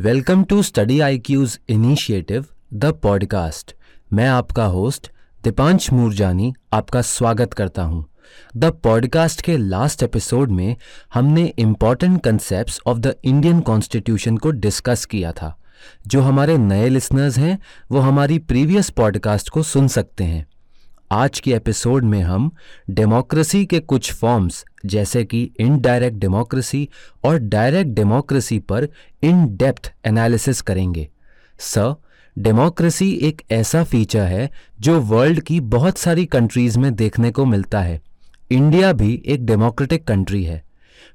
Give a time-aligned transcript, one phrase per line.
[0.00, 3.74] Welcome to Study I Q's initiative, the podcast.
[4.12, 5.10] मैं आपका host,
[5.44, 8.06] Deepansh Moorjani, आपका स्वागत करता हूँ।
[8.56, 10.76] द पॉडकास्ट के लास्ट एपिसोड में
[11.14, 15.58] हमने important concept of the Indian constitution को डिस्कस किया था।
[16.06, 17.58] जो हमारे नए लिसनर्स हैं,
[17.90, 20.46] वो हमारी प्रीवियस पॉडकास्ट को सुन सकते हैं।
[21.12, 22.50] आज के एपिसोड में हम
[22.90, 26.88] डेमोक्रेसी के कुछ फॉर्म्स, जैसे कि इनडायरेक्ट डेमोक्रेसी
[27.24, 28.88] और डायरेक्ट डेमोक्रेसी पर
[29.22, 31.08] इन डेप्थ एनालिसिस करेंगे।
[31.60, 31.94] स
[32.38, 34.50] डेमोक्रेसी एक ऐसा फीचर है
[34.80, 38.00] जो वर्ल्ड की बहुत सारी कंट्रीज़ में देखने को मिलता है।
[38.50, 40.67] इंडिया भी एक डेमोक्रेटिक कंट्री है।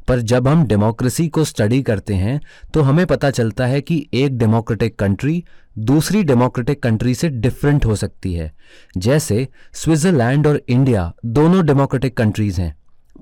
[0.07, 2.39] पर जब हम डेमोक्रेसी को स्टडी करते हैं
[2.73, 5.43] तो हमें पता चलता है कि एक डेमोक्रेटिक कंट्री
[5.79, 8.51] दूसरी डेमोक्रेटिक कंट्री से डिफरेंट हो सकती है।
[8.97, 12.75] जैसे स्विट्ज़रलैंड और इंडिया दोनों डेमोक्रेटिक कंट्रीज़ हैं,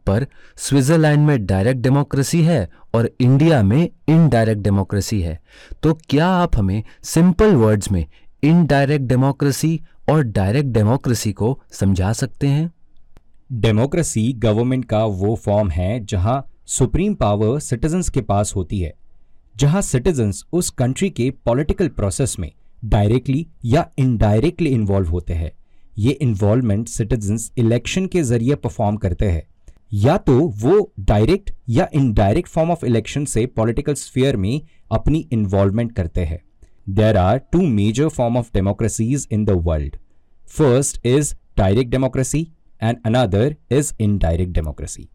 [0.07, 0.25] पर
[0.57, 5.39] स्विट्ज़रलैंड में डायरेक्ट डेमोक्रेसी है और इंडिया में इनडायरेक्ट डेमोक्रेसी है।
[5.83, 8.05] तो क्या आप हमें सिंपल वर्ड्स में
[8.43, 12.71] इनडायरेक्ट डेमोक्रेसी और डायरेक्ट डेमोक्रेसी को समझा सकते हैं?
[13.49, 18.93] डेमोक्रेसी गवर्नमेंट का वो फॉर्म है जहाँ सुप्रीम पावर सिटीजन्स के पास होती है,
[19.55, 22.51] जहाँ सिटीजन्स उस कंट्री के पॉलिटिकल प्रोसेस में
[22.83, 25.51] डायरेक्टली या इनडायरेक्टली इन्वॉल्व होते हैं।
[25.97, 29.43] ये इन्वॉल्वमेंट सिटीजन्स इलेक्शन के ज़रिए परफॉर्म करते हैं।
[29.93, 34.61] या तो वो डायरेक्ट या इनडायरेक्ट फॉर्म ऑफ़ इलेक्शन से पॉलिटिकल स्फीयर में
[34.91, 36.39] अपनी इन्वॉल्वमेंट करते हैं।
[36.89, 39.97] There are two major form of democracies in the world
[40.47, 42.47] first is direct democracy
[42.81, 45.07] and another is indirect democracy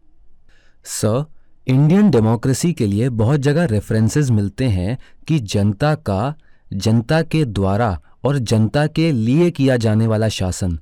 [0.85, 1.25] sir
[1.67, 6.35] Indian democracy के लिए बहुत जगह रेफरेंसेस मिलते हैं कि जनता का,
[6.73, 7.89] जनता के द्वारा
[8.23, 10.77] और जनता के लिए किया जाने वाला शासन।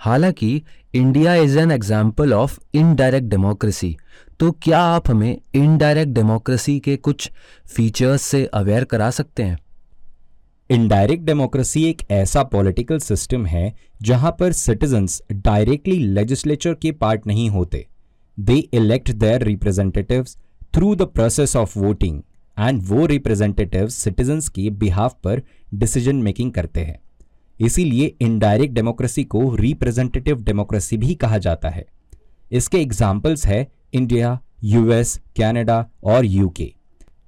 [0.00, 0.62] हालाँकि
[0.94, 3.96] India is an example of indirect democracy
[4.40, 7.30] तो क्या आप हमें इनडायरेक्ट डेमोक्रेसी के कुछ
[7.66, 9.58] फीचर्स से अवेयर करा सकते हैं?
[10.70, 17.50] इनडायरेक्ट डेमोक्रेसी एक ऐसा पॉलिटिकल सिस्टम है जहाँ पर सिटीजन्स डायरेक्टली लेजिस्लेचर के पार्ट नहीं
[17.50, 17.86] होते।
[18.38, 20.36] They elect their representatives
[20.74, 22.20] through the process of voting
[22.56, 25.42] and वो रिप्रेजेंटेटिव्स सिटीजन्स के बिहाफ पर
[25.74, 26.98] डिसीज़न मेकिंग करते हैं।
[27.60, 31.84] इसीलिए इनडायरेक्ट डेमोक्रेसी को रिप्रेजेंटेटिव डेमोक्रेसी भी कहा जाता है।
[32.52, 36.72] इसके एग्जाम्पल्स है इंडिया यूएस कनाडा और यूके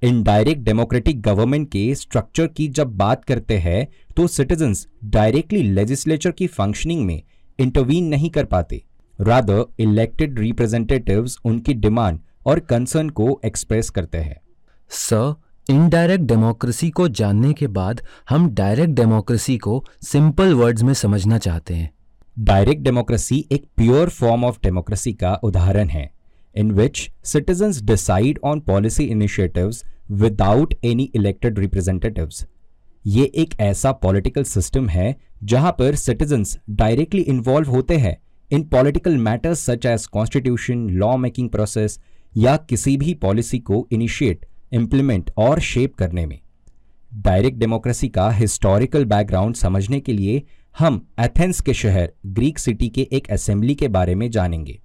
[0.02, 6.46] इनडायरेक्ट डेमोक्रेटिक गवर्नमेंट के स्ट्रक्चर की जब बात करते हैं तो सिटीजन्स डायरेक्टली लेजिस्लेचर की
[6.48, 7.22] फंक्शनिंग में
[7.58, 8.82] इंटरवीन नहीं कर पाते।
[9.20, 14.36] रादर इलेक्टेड रिप्रेजेंटेटिव्स उनकी डिमांड और कंसर्न को एक्सप्रेस करते हैं।
[14.90, 15.34] सर
[15.68, 18.00] इनडायरेक्ट डेमोक्रेसी को जानने के बाद
[18.30, 21.90] हम डायरेक्ट डेमोक्रेसी को सिंपल वर्ड्स में समझना चाहते हैं।
[22.36, 26.10] डायरेक्ट डेमोक्रेसी एक प्योर फॉर्म ऑफ़ डेमोक्रेसी का उदाहरण है
[26.54, 32.44] in which citizens decide on policy initiatives without any elected representatives
[33.04, 35.14] ये एक ऐसा पॉलिटिकल सिस्टम है
[35.44, 38.16] जहाँ पर सिटीजन्स डायरेक्टली इन्वॉल्व होते हैं
[38.50, 41.98] in political matters such as constitution law making process
[42.34, 46.38] या किसी भी पॉलिसी को इनिशिएट इम्प्लीमेंट और शेप करने में।
[47.12, 50.42] डायरेक्ट डेमोक्रेसी का हिस्टोरिकल बैकग्राउंड समझने के लिए
[50.74, 54.78] हम एथेंस के शहर ग्रीक सिटी के एक असेंबली के बारे में जानेंगे,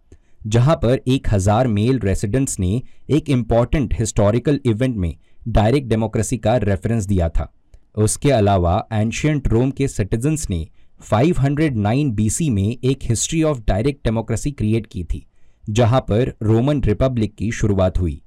[0.48, 5.16] जहाँ पर एक हज़ार मेल रेसिडेंट्स ने एक इंपॉर्टेंट हिस्टोरिकल इवेंट में
[5.50, 7.52] डायरेक्ट डेमोक्रेसी का रेफरेंस दिया था।
[7.98, 10.66] उसके अलावा एंशियंट रोम के सिटीजन्स ने
[11.02, 15.26] 509 बीसी में एक history of direct democracy create की थी,
[15.70, 18.22] जहाँ पर रोमन रिपब्लिक की शुरुआत हुई।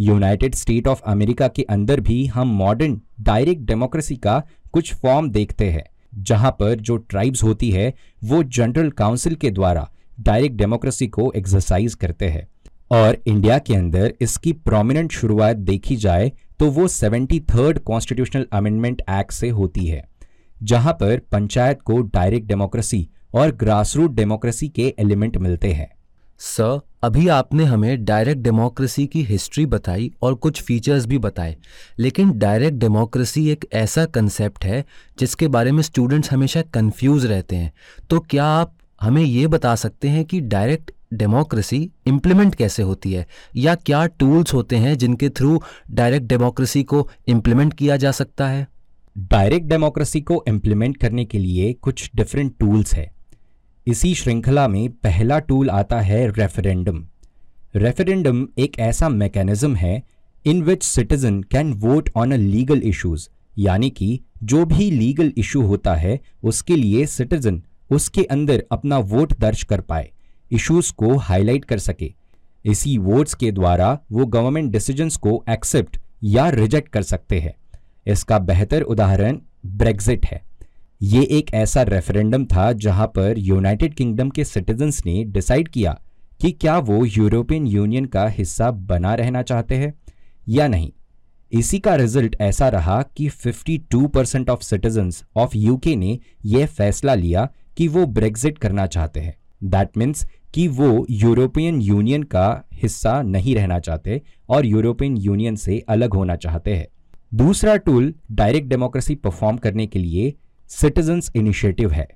[0.00, 4.42] यूनाइटेड स्टेट ऑफ़ अमेरिका के अंदर भी हम मॉडर्न डायरेक्ट डेमोक्रेसी का
[4.72, 5.84] कुछ फॉर्म देखते हैं,
[6.14, 9.90] जहाँ पर जो ट्राइब्स होती है, वो जनरल काउंसिल के द्वारा
[10.20, 12.48] डायरेक्ट डेमोक्रेसी को एक्सरसाइज करते हैं।
[12.90, 19.02] और इंडिया के अंदर इसकी प्रोमिनेंट शुरुआत देखी जाए तो वो seventy third constitutional amendment
[19.10, 20.04] act से होती है।
[20.64, 25.88] जहाँ पर पंचायत को डायरेक्ट डेमोक्रेसी और ग्रासरूट डेमोक्रेसी के एलिमेंट मिलते हैं।
[26.40, 31.56] सर, अभी आपने हमें डायरेक्ट डेमोक्रेसी की हिस्ट्री बताई और कुछ फीचर्स भी बताए,
[31.98, 34.84] लेकिन डायरेक्ट डेमोक्रेसी एक ऐसा कंसेप्ट है
[35.18, 37.72] जिसके बारे में स्टूडेंट्स हमेशा कंफ्यूज रहते हैं।
[38.10, 43.26] तो क्या आप हमें ये बता सकते हैं कि डायरेक्ट डेमोक्रेसी इम्प्लीमेंट कैसे होती है,
[43.56, 45.60] या क्या टूल्स होते हैं जिनके थ्रू
[45.90, 48.66] डायरेक्ट डेमोक्रेसी को इम्प्लीमेंट किया जा सकता है?
[49.16, 53.12] डायरेक्ट डेमोक्रेसी को इम्प्लीमेंट करने के लिए कुछ डिफरेंट टूल्स है।
[53.86, 57.04] इसी श्रृंखला में पहला टूल आता है रेफरेंडम
[57.76, 60.02] रेफरेंडम एक ऐसा मैकेनिज्म है
[60.46, 63.28] in which citizen can vote on a legal issues
[63.58, 69.38] यानी कि जो भी लीगल इशू होता है, उसके लिए सिटीजन उसके अंदर अपना वोट
[69.40, 70.10] दर्ज कर पाए
[70.52, 72.12] इश्यूज़ को हाईलाइट कर सके।
[72.64, 77.54] इसी वोट्स के द्वारा वो गवर्नमेंट डिसीजंस को एक्सेप्ट या रिजेक्ट कर सकते हैं।
[78.06, 80.42] इसका बेहतर उदाहरण ब्रेग्जिट है।
[81.02, 86.00] ये एक ऐसा रेफरेंडम था जहाँ पर यूनाइटेड किंगडम के सिटीजन्स ने डिसाइड किया
[86.40, 89.94] कि क्या वो यूरोपियन यूनियन का हिस्सा बना रहना चाहते हैं
[90.48, 90.92] या नहीं।
[91.52, 97.14] इसी का रिज़ल्ट ऐसा रहा कि 52 percent of citizens of UK ने यह फैसला
[97.14, 103.22] लिया कि वो ब्रेग्जिट करना चाहते हैं। दैट मीन्स कि वो यूरोपियन यूनियन का हिस्सा
[103.22, 106.86] नहीं रहना चाहते और यूरोपियन यूनियन से अलग होना चाहते हैं।
[107.34, 110.34] दूसरा टूल डायरेक्ट डेमोक्रेसी परफॉर्म करने के लिए
[110.70, 112.06] सिटीजन्स इनिशिएटिव है।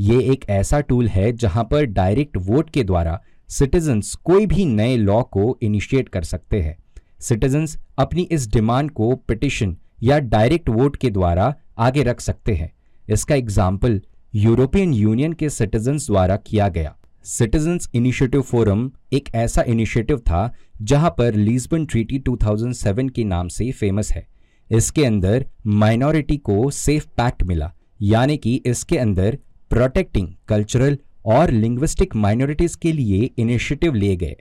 [0.00, 3.18] ये एक ऐसा टूल है जहाँ पर डायरेक्ट वोट के द्वारा
[3.48, 6.76] सिटीजन्स कोई भी नए लॉ को इनिशिएट कर सकते हैं।
[7.20, 12.72] सिटीजन्स अपनी इस डिमांड को पिटिशन या डायरेक्ट वोट के द्वारा आगे रख सकते हैं।
[13.08, 14.00] इसका एग्ज़ाम्पल
[14.34, 16.96] यूरोपियन यूनियन के सिटीजन्स द्वारा किया गया।
[17.28, 20.52] सिटीजन्स इनिशिएटिव फोरम एक ऐसा इनिशिएटिव था
[20.82, 24.28] जहाँ पर लिस्बन ट्रीटी 2007 के नाम से फ़ेमस है।
[24.70, 27.72] इसके अंदर माइनॉरिटी को सेफ़ पैक्ट मिला।
[28.02, 29.38] यानी कि इसके अंदर
[29.70, 34.36] प्रोटेक्टिंग कल्चरल और लिंग्विस्टिक माइनॉरिटीज के लिए इनिशिएटिव लिए गए।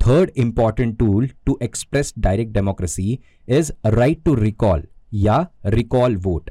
[0.00, 6.50] Third important tool to express direct democracy is right to recall या रिकॉल वोट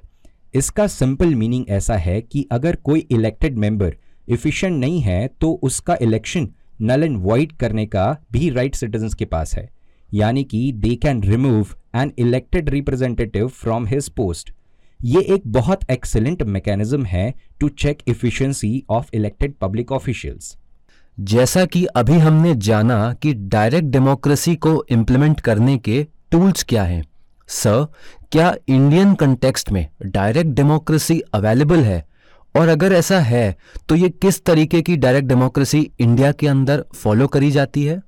[0.54, 3.96] इसका सिंपल मीनिंग ऐसा है कि अगर कोई इलेक्टेड मेंबर
[4.28, 6.48] इफिशिएंट नहीं है तो उसका इलेक्शन
[6.82, 9.70] नल एंड वाइड करने का भी राइट right सिटीजन के पास है।
[10.14, 14.52] यानी कि they can remove an elected representative from his post
[15.02, 20.58] ये एक बहुत एक्सेलेंट मैकेनिज्म है to check efficiency of elected public officials
[21.18, 27.04] जैसा कि अभी हमने जाना कि डायरेक्ट डेमोक्रेसी को इम्प्लीमेंट करने के टूल्स क्या हैं।
[27.50, 27.86] सर
[28.32, 32.06] क्या इंडियन कंटेक्स्ट में डायरेक्ट डेमोक्रेसी अवेलेबल है?
[32.56, 33.56] और अगर ऐसा है
[33.90, 38.02] तो ये किस तरीके की डायरेक्ट डेमोक्रेसी इंडिया के अंदर फॉलो करी जाती है?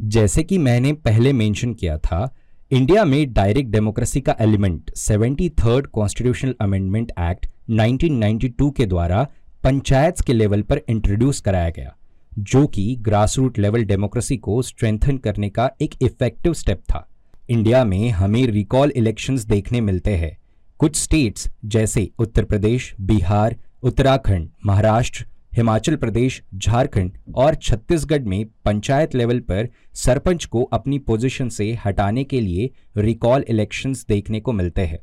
[0.00, 2.34] जैसे कि मैंने पहले मेंशन किया था
[2.72, 9.26] इंडिया में डायरेक्ट डेमोक्रेसी का element, seventy third constitutional amendment act 1992 के द्वारा
[9.64, 11.94] पंचायत के लेवल पर इंट्रोड्यूस कराया गया,
[12.38, 17.06] जो कि ग्रास रूट लेवल डेमोक्रेसी को स्ट्रेंथन करने का एक इफ़ेक्टिव स्टेप था।
[17.50, 20.36] इंडिया में हमें रिकॉल इलेक्शंस देखने मिलते हैं।
[20.78, 29.14] कुछ स्टेट्स जैसे उत्तर प्रदेश, बिहार, उत्तराखंड, महाराष्ट्र हिमाचल प्रदेश, झारखंड और छत्तीसगढ़ में पंचायत
[29.14, 34.82] लेवल पर सरपंच को अपनी पोजीशन से हटाने के लिए रिकॉल इलेक्शंस देखने को मिलते
[34.82, 34.98] हैं।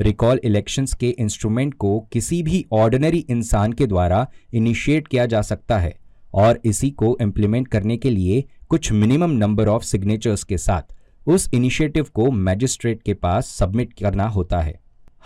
[0.00, 5.78] रिकॉल इलेक्शंस के इंस्ट्रूमेंट को किसी भी ऑर्डिनरी इंसान के द्वारा इनिशिएट किया जा सकता
[5.78, 5.96] है
[6.34, 10.94] और इसी को इम्प्लीमेंट करने के लिए कुछ मिनिमम नंबर ऑफ़ सिग्नेचर्स के साथ
[11.26, 14.78] उस इनिशिएटिव को मैजिस्ट्रेट के पास सबमिट करना होता है।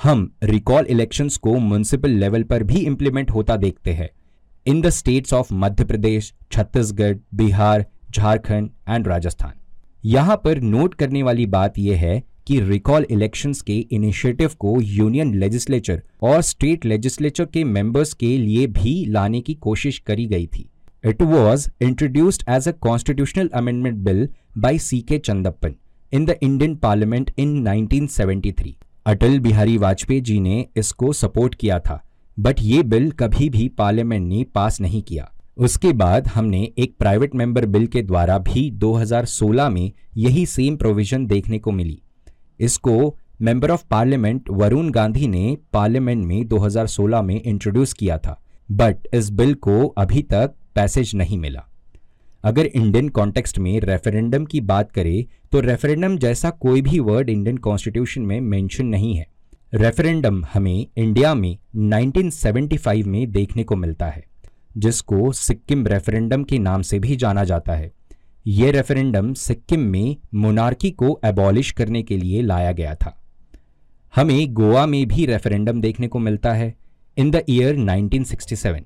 [0.03, 4.11] हम रिकॉल इलेक्शंस को म्यूनसिपल लेवल पर भी इम्प्लीमेंट होता देखते हैं।
[4.71, 9.53] In the states of Madhya Pradesh Chhattisgarh Bihar Jharkhand and Rajasthan
[10.05, 15.35] यहाँ पर नोट करने वाली बात यह है कि रिकॉल इलेक्शंस के इनिशिएटिव को यूनियन
[15.35, 20.69] लेजिस्लेचर और स्टेट लेजिस्लेचर के मेंबर्स के लिए भी लाने की कोशिश करी गई थी।
[21.05, 24.29] It was introduced as a constitutional amendment bill
[24.59, 25.75] by C K Chandappan
[26.13, 28.73] in the Indian parliament in 1973
[29.07, 32.01] Atal Bihari Vajpayee ji ने इसको सपोर्ट किया था।
[32.41, 37.35] बट ये बिल कभी भी पार्लियामेंट ने पास नहीं किया। उसके बाद हमने एक प्राइवेट
[37.35, 42.03] मेंबर बिल के द्वारा भी 2016 में यही सेम प्रोविज़न देखने को मिली।
[42.61, 48.41] इसको member of parliament Varun Gandhi ने पार्लियामेंट में 2016 में इंट्रोड्यूस किया था।
[48.73, 51.67] बट इस बिल को अभी तक पैसेज नहीं मिला।
[52.45, 57.57] अगर इंडियन कॉन्टेक्स्ट में रेफरेंडम की बात करें तो रेफरेंडम जैसा कोई भी वर्ड इंडियन
[57.57, 59.30] कॉन्स्टिट्यूशन में मेंशन नहीं है।
[59.73, 64.23] रेफरेंडम हमें इंडिया में 1975 में देखने को मिलता है,
[64.77, 67.93] जिसको सिक्किम रेफरेंडम के नाम से भी जाना जाता है।
[68.47, 73.17] ये रेफरेंडम सिक्किम में मोनार्की को एबॉलिश करने के लिए लाया गया था।
[74.15, 76.75] हमें गोवा में भी रेफरेंडम देखने को मिलता है,
[77.17, 78.85] इन द ईयर 1967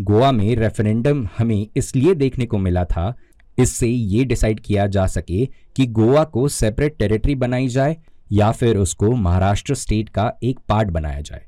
[0.00, 3.14] गोवा में रेफरेंडम हमें इसलिए देखने को मिला था,
[3.58, 5.46] इससे ये डिसाइड किया जा सके
[5.76, 7.96] कि गोवा को सेपरेट टेरिटरी बनाई जाए
[8.32, 11.46] या फिर उसको महाराष्ट्र स्टेट का एक पार्ट बनाया जाए।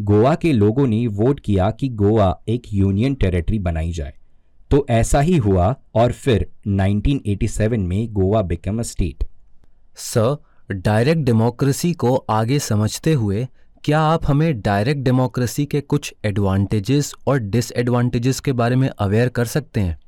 [0.00, 4.14] गोवा के लोगों ने वोट किया कि गोवा एक यूनियन टेरिटरी बनाई जाए।
[4.70, 9.24] तो ऐसा ही हुआ और फिर 1987 में Goa become a state.
[9.96, 10.36] Sir
[10.70, 13.48] direct democracy को आगे समझते हुए
[13.84, 19.44] क्या आप हमें डायरेक्ट डेमोक्रेसी के कुछ एडवांटेजेस और डिसएडवांटेजेस के बारे में अवेयर कर
[19.44, 19.98] सकते हैं?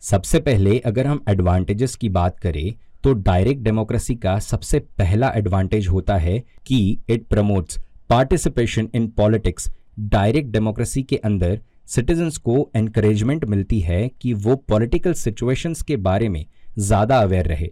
[0.00, 5.88] सबसे पहले अगर हम एडवांटेजेस की बात करें तो डायरेक्ट डेमोक्रेसी का सबसे पहला एडवांटेज
[5.88, 6.78] होता है कि
[7.10, 7.78] it promotes
[8.10, 15.12] participation in politics direct democracy के अंदर सिटीजन्स को एनकरेजमेंट मिलती है कि वो पॉलिटिकल
[15.14, 16.44] सिचुएशंस के बारे में
[16.78, 17.68] ज़्यादा अवेयर रहे.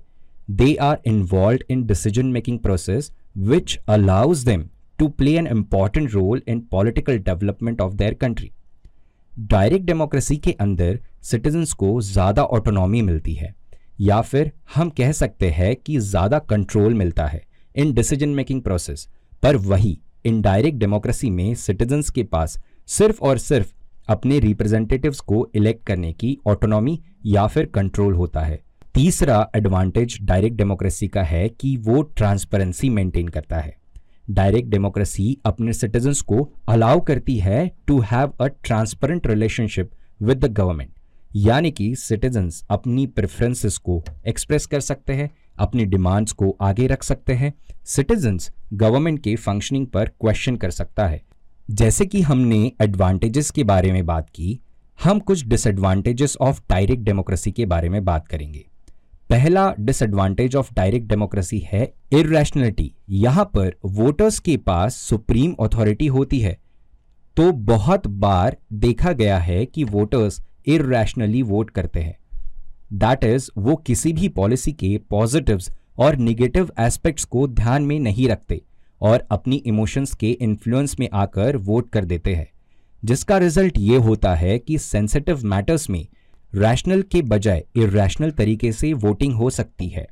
[0.50, 4.64] They are involve in decision making process which allows them
[4.99, 8.50] to play an important role in political development of their country
[9.32, 13.54] direct democracy के अंदर सिटीजन्स को ज़्यादा ऑटोनॉमी मिलती है.
[14.00, 17.42] या फिर हम कह सकते हैं कि ज़्यादा कंट्रोल मिलता है
[17.75, 19.09] इन डिसीज़न मेकिंग प्रोसेस
[19.42, 23.73] पर वही इनडायरेक्ट डेमोक्रेसी में सिटीजन्स के पास सिर्फ़ और सिर्फ़
[24.09, 28.59] अपने रिप्रेजेंटेटिव्स को इलेक्ट करने की ऑटोनॉमी या फिर कंट्रोल होता है।
[28.95, 33.76] तीसरा एडवांटेज डायरेक्ट डेमोक्रेसी का है कि वो ट्रांसपेरेंसी मेंटेन करता है।
[34.30, 39.90] डायरेक्ट डेमोक्रेसी अपने सिटीजन्स को अलाउ करती है to have a transparent relationship
[40.21, 40.90] with the government
[41.37, 47.02] यानी कि सिटीजन्स अपनी प्रेफरेंसेस को एक्सप्रेस कर सकते हैं, अपनी डिमांड्स को आगे रख
[47.02, 51.22] सकते हैं। सिटीजन्स गवर्नमेंट के फंक्शनिंग पर क्वेश्चन कर सकता है।
[51.70, 54.60] जैसे कि हमने एडवांटेजेस के बारे में बात की,
[55.04, 58.66] हम कुछ डिसएडवांटेजेस ऑफ़ डायरेक्ट डेमोक्रेसी के बारे में बात करेंगे।
[59.30, 66.40] पहला डिसएडवांटेज ऑफ़ डायरेक्ट डेमोक्रेसी है इरेशनलिटी यहाँ पर वोटर्स के पास सुप्रीम अथॉरिटी होती
[66.40, 66.58] है।
[67.37, 70.42] तो बहुत बार देखा गया है कि वोटर्स
[70.75, 72.19] इरेशनली वोट करते हैं।
[72.93, 78.29] दैट इज़ वो किसी भी पॉलिसी के पॉजिटिव्स और निगेटिव एस्पेक्ट्स को ध्यान में नहीं
[78.29, 78.62] रखते
[79.00, 82.50] और अपनी इमोशंस के इन्फ्लुएंस में आकर वोट कर देते हैं।
[83.05, 86.07] जिसका रिज़ल्ट ये होता है कि सेंसिटिव मैटर्स में
[86.55, 90.09] रैशनल के बजाय इरेशनल तरीके से वोटिंग हो सकती है।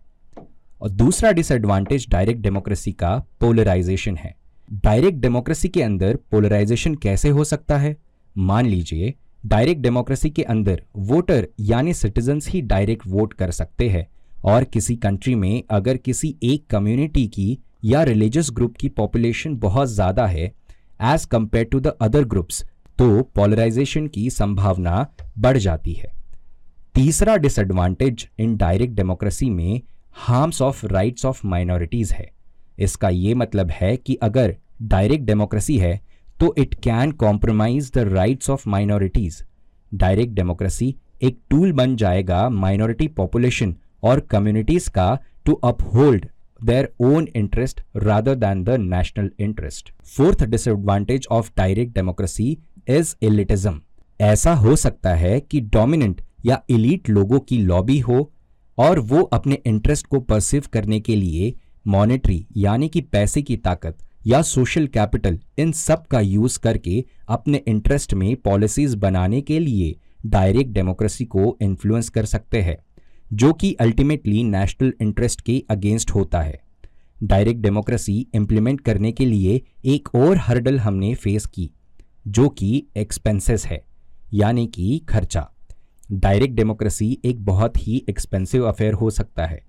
[0.80, 4.34] और दूसरा डिसएडवांटेज डायरेक्ट डेमोक्रेसी का पोलराइजेशन है।
[4.72, 7.96] डायरेक्ट डेमोक्रेसी के अंदर पोलराइजेशन कैसे हो सकता है?
[8.38, 9.14] मान लीजिए
[9.48, 14.06] डायरेक्ट डेमोक्रेसी के अंदर वोटर यानी सिटीजन्स ही डायरेक्ट वोट कर सकते हैं।
[14.44, 19.88] और किसी कंट्री में अगर किसी एक कम्युनिटी की या रिलीजियस ग्रुप की पॉपुलेशन बहुत
[19.88, 20.44] ज़्यादा है
[21.04, 22.64] as compare to the other groups
[22.98, 25.06] तो पॉलराइजेशन की संभावना
[25.38, 26.12] बढ़ जाती है।
[26.94, 29.80] तीसरा डिसएडवांटेज इन डायरेक्ट डेमोक्रेसी में
[30.18, 32.30] harms of rights of minorities है।
[32.78, 36.00] इसका ये मतलब है कि अगर डायरेक्ट डेमोक्रेसी है
[36.40, 39.42] तो it can compromise the rights of minorities
[39.92, 45.14] direct democracy एक टूल बन जाएगा माइनॉरिटी पॉपुलेशन और कम्युनिटीज का
[45.44, 46.26] to uphold
[46.60, 49.92] their own interest rather than the national interest.
[50.04, 52.48] Fourth disadvantage of direct democracy
[52.88, 53.76] is elitism.
[54.20, 58.30] ऐसा हो सकता है कि डोमिनेंट या इलीट लोगों की लॉबी हो
[58.78, 61.54] और वो अपने इंटरेस्ट को परसिव करने के लिए
[61.86, 67.62] मॉनेटरी यानी कि पैसे की ताकत या सोशल कैपिटल इन सब का यूज़ करके अपने
[67.68, 72.78] इंटरेस्ट में पॉलिसीज़ बनाने के लिए डायरेक्ट डेमोक्रेसी को इन्फ्लुएंस कर सकते हैं,
[73.32, 76.60] जो कि अल्टीमेटली नेशनल इंटरेस्ट के अगेंस्ट होता है।
[77.22, 81.70] डायरेक्ट डेमोक्रेसी इंप्लीमेंट करने के लिए एक और हर्डल हमने फेस की,
[82.28, 83.84] जो कि एक्सपेंसेस है,
[84.34, 85.50] यानी कि खर्चा।
[86.12, 89.62] डायरेक्ट डेमोक्रेसी एक बहुत ही एक्सपेंसिव अफेयर हो सकता है।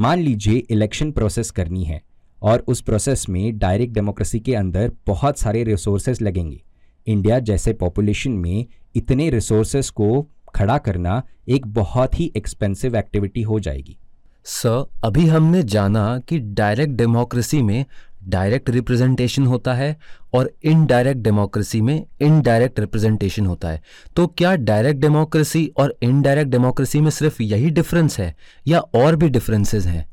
[0.00, 2.09] मान लीजिए इलेक्शन प्रोसेस करनी है।
[2.42, 6.60] और उस प्रोसेस में डायरेक्ट डेमोक्रेसी के अंदर बहुत सारे रिसोर्सेज लगेंगे।
[7.06, 8.66] इंडिया जैसे पॉपुलेशन में
[8.96, 13.96] इतने रिसोर्सेज को खड़ा करना एक बहुत ही एक्सपेंसिव एक्टिविटी हो जाएगी।
[14.44, 17.84] सर अभी हमने जाना कि डायरेक्ट डेमोक्रेसी में
[18.24, 19.96] डायरेक्ट रिप्रेजेंटेशन होता है
[20.34, 23.82] और इनडायरेक्ट डेमोक्रेसी में इनडायरेक्ट रिप्रेजेंटेशन होता है।
[24.16, 28.34] तो क्या डायरेक्ट डेमोक्रेसी और इनडायरेक्ट डेमोक्रेसी में सिर्फ़ यही डिफरेंस है
[28.68, 30.08] या और भी डिफरेंसेस हैं?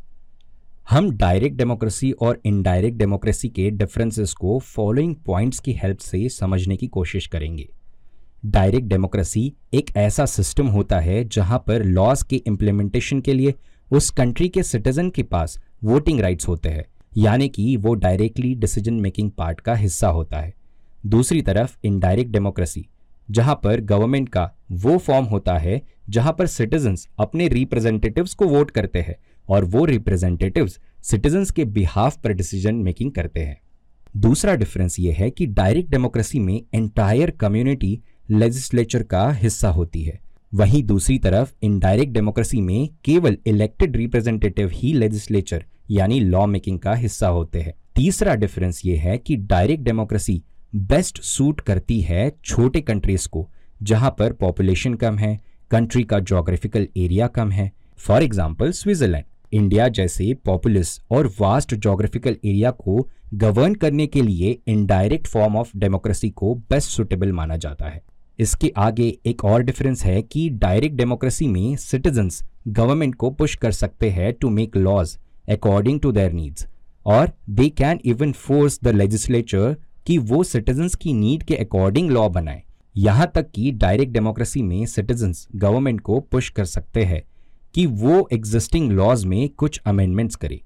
[0.88, 6.78] हम डायरेक्ट डेमोक्रेसी और इनडायरेक्ट डेमोक्रेसी के डिफरेंसेस को फॉलोइंग पॉइंट्स की हेल्प से समझने
[6.78, 7.68] की कोशिश करेंगे।
[8.46, 13.54] डायरेक्ट डेमोक्रेसी एक ऐसा सिस्टम होता है जहाँ पर लॉज के इम्प्लीमेंटेशन के लिए
[13.92, 16.86] उस कंट्री के सिटीजन के पास वोटिंग राइट्स होते हैं,
[17.18, 20.54] यानी कि वो डायरेक्टली डिसीज़न मेकिंग पार्ट का हिस्सा होता है।
[21.06, 22.88] दूसरी तरफ़ इनडायरेक्ट डेमोक्रेसी
[23.30, 28.72] जहाँ पर गवर्नमेंट का वो फॉर्म होता है जहाँ पर सिटीजन्स अपने रिप्रेजेंटेटिव्स को वोट
[28.72, 29.16] करते हैं
[29.50, 33.60] और वो रिप्रेजेंटेटिव्स सिटीजन्स के बिहाफ पर डिसीज़न मेकिंग करते हैं।
[34.18, 38.00] दूसरा डिफरेंस ये है कि डायरेक्ट डेमोक्रेसी में एंटायर कम्युनिटी
[38.32, 40.20] लेजिस्लेचर का हिस्सा होती है।
[40.52, 46.94] वहीं दूसरी तरफ़ इनडायरेक्ट डेमोक्रेसी में केवल इलेक्टेड रिप्रेजेंटेटिव ही लेजिस्लेचर यानी लॉ मेकिंग का
[46.96, 50.42] हिस्सा होते हैं। तीसरा डिफरेंस ये है कि डायरेक्ट डेमोक्रेसी
[50.74, 53.48] बेस्ट सूट करती है छोटे कंट्रीज़ को,
[53.84, 55.40] जहाँ पर पॉपुलेशन कम है
[55.72, 62.36] कंट्री का जोग्राफिकल एरिया कम है। फॉर एग्ज़ाम्पल स्विट्जरलैंड इंडिया जैसे पॉपुलस और वास्ट जोग्राफिकल
[62.46, 67.86] एरिया को गवर्न करने के लिए इनडायरेक्ट फॉर्म ऑफ़ डेमोक्रेसी को बेस्ट सुटेबल माना जाता
[67.86, 68.02] है।
[68.40, 73.72] इसके आगे एक और डिफरेंस है कि डायरेक्ट डेमोक्रेसी में सिटीजन्स गवर्नमेंट को पुश कर
[73.72, 75.18] सकते हैं to make laws
[75.50, 76.68] according to their needs
[77.06, 79.76] और they can even force the legislature
[80.08, 82.62] कि वो सिटीजन्स की नीड के अकॉर्डिंग लॉ बनाए।
[82.96, 87.22] यहाँ तक कि डायरेक्ट डेमोक्रेसी में सिटीजन्स गवर्नमेंट को पुश कर सकते हैं।
[87.78, 90.60] कि वो एग्जिस्टिंग लॉज में कुछ अमेंडमेंट्स करे।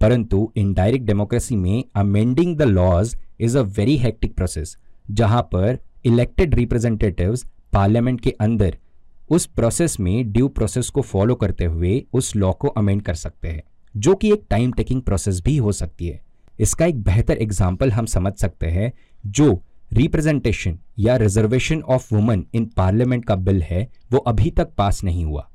[0.00, 4.76] परंतु इनडायरेक्ट डेमोक्रेसी में amending the laws is a very hectic process
[5.10, 8.76] जहाँ पर इलेक्टेड रिप्रेजेंटेटिव्स पार्लियामेंट के अंदर
[9.30, 13.48] उस प्रोसेस में ड्यू प्रोसेस को फॉलो करते हुए उस लॉ को अमेंड कर सकते
[13.48, 13.62] हैं,
[13.96, 16.20] जो कि एक टाइम टेकिंग प्रोसेस भी हो सकती है।
[16.60, 18.92] इसका एक बेहतर एग्ज़ाम्पल हम समझ सकते हैं,
[19.26, 19.62] जो
[19.92, 25.24] रिप्रेजेंटेशन या reservation of woman in parliament का बिल है, वो अभी तक पास नहीं
[25.24, 25.48] हुआ।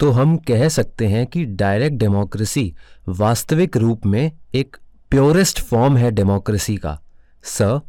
[0.00, 2.74] तो हम कह सकते हैं कि डायरेक्ट डेमोक्रेसी
[3.08, 4.76] वास्तविक रूप में एक
[5.10, 6.98] प्योरेस्ट फॉर्म है डेमोक्रेसी का।
[7.44, 7.80] Sir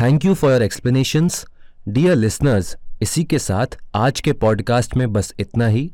[0.00, 1.44] thank you for your explanations
[1.88, 5.90] dear listeners इसी के साथ आज के पॉडकास्ट में बस इतना ही।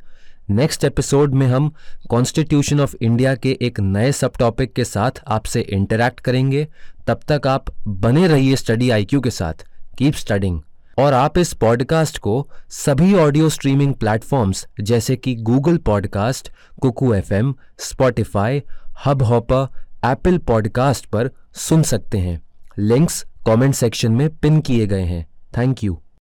[0.51, 1.73] नेक्स्ट एपिसोड में हम
[2.11, 6.67] कॉन्स्टिट्यूशन ऑफ़ इंडिया के एक नए सब टॉपिक के साथ आपसे इंटरैक्ट करेंगे।
[7.07, 9.67] तब तक आप बने रहिए स्टडी आईक्यू के साथ।
[9.99, 10.61] कीप स्टडिंग
[10.99, 16.51] और आप इस पॉडकास्ट को सभी ऑडियो स्ट्रीमिंग प्लेटफॉर्म्स जैसे कि Google podcast,
[16.83, 18.63] Kuku F M Spotify
[19.23, 19.69] Hubhopper
[20.05, 22.41] Apple podcast पर सुन सकते हैं।
[22.79, 25.27] लिंक्स कमेंट सेक्शन में पिन किए गए हैं।
[25.59, 26.03] Thank you.